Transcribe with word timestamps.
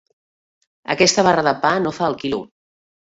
Aquesta 0.95 1.25
barra 1.27 1.43
de 1.49 1.53
pa 1.67 1.73
no 1.85 1.93
fa 1.99 2.09
el 2.13 2.17
quilo. 2.25 2.41